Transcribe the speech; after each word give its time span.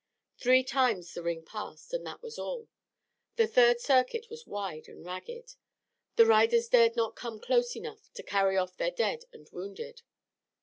Three 0.39 0.63
times 0.63 1.13
the 1.13 1.21
ring 1.21 1.45
passed, 1.45 1.93
and 1.93 2.03
that 2.07 2.23
was 2.23 2.39
all. 2.39 2.67
The 3.35 3.45
third 3.45 3.79
circuit 3.79 4.31
was 4.31 4.47
wide 4.47 4.87
and 4.87 5.05
ragged. 5.05 5.53
The 6.15 6.25
riders 6.25 6.67
dared 6.69 6.95
not 6.95 7.15
come 7.15 7.39
close 7.39 7.75
enough 7.75 8.11
to 8.15 8.23
carry 8.23 8.57
off 8.57 8.77
their 8.77 8.89
dead 8.89 9.25
and 9.31 9.47
wounded. 9.51 10.01